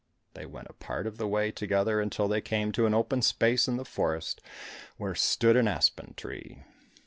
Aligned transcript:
They 0.33 0.47
went 0.47 0.67
a 0.67 0.73
part 0.73 1.05
of 1.05 1.19
the 1.19 1.27
way 1.27 1.51
together 1.51 2.01
until 2.01 2.27
they 2.27 2.41
came 2.41 2.71
to 2.71 2.87
an 2.87 2.93
open 2.95 3.21
space 3.21 3.67
in 3.67 3.77
the 3.77 3.85
forest, 3.85 4.41
where 4.97 5.13
stood 5.13 5.55
an 5.55 5.67
aspen 5.67 6.15
tree. 6.15 6.63